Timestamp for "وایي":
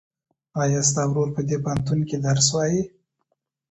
2.53-2.81